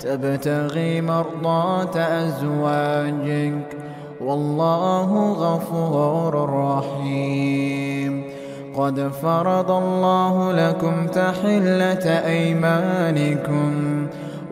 [0.00, 3.76] تبتغي مرضات أزواجك
[4.20, 8.24] والله غفور رحيم.
[8.76, 13.72] قد فرض الله لكم تحلة أيمانكم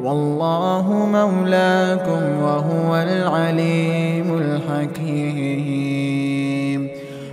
[0.02, 5.96] والله مولاكم وهو العليم الحكيم.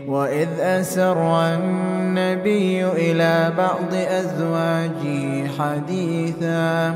[0.07, 6.95] وإذ أسر النبي إلى بعض أزواجه حديثاً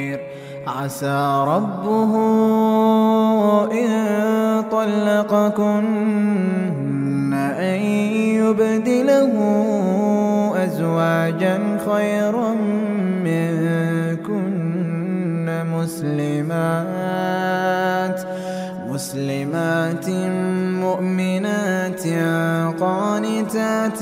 [0.67, 2.13] عسى ربه
[3.71, 5.83] إن طلقكن
[7.33, 7.81] أن
[8.41, 9.33] يبدله
[10.63, 12.53] أزواجا خيرا
[13.23, 14.61] منكن
[15.73, 17.31] مسلمات
[18.89, 20.09] مسلمات
[20.79, 22.07] مؤمنات
[22.81, 24.01] قانتات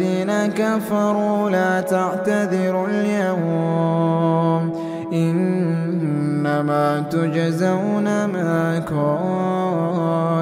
[0.00, 4.72] الذين كفروا لا تعتذروا اليوم
[5.12, 8.78] إنما تجزون ما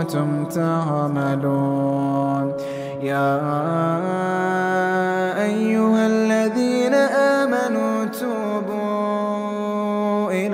[0.06, 2.52] كنتم تعملون.
[3.02, 3.97] يا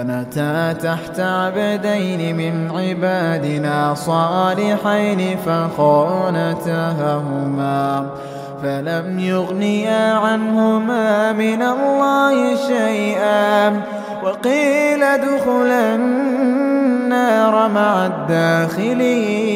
[0.00, 6.90] كانتا تحت عبدين من عبادنا صالحين فخانتهما
[8.62, 13.82] فلم يغنيا عنهما من الله شيئا
[14.22, 19.50] وقيل ادخلا النار مع الداخلين.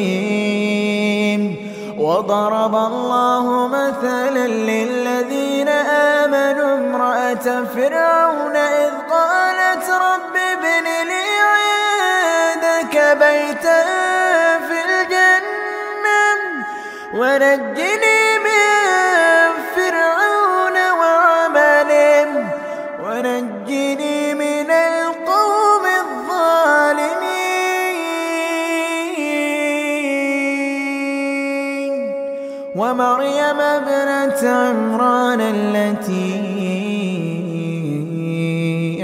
[1.97, 8.91] وضرب الله مثلا للذين آمنوا امرأة فرعون إذ
[10.77, 13.81] ابن لي عندك بيتا
[14.67, 16.23] في الجنة.
[17.13, 18.65] ونجني من
[19.75, 22.27] فرعون وعمله
[23.03, 26.35] ونجني من القوم الظالمين.
[32.75, 36.55] ومريم ابنة عمران التي